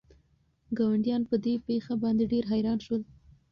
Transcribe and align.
ګاونډیان 0.77 1.21
په 1.29 1.35
دې 1.43 1.53
پېښه 1.67 1.93
باندې 2.03 2.23
ډېر 2.31 2.43
حیران 2.51 2.79
شول. 2.85 3.01